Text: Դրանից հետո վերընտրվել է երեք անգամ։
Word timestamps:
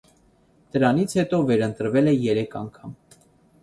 Դրանից 0.77 1.15
հետո 1.21 1.43
վերընտրվել 1.51 2.13
է 2.15 2.17
երեք 2.25 2.61
անգամ։ 2.65 3.01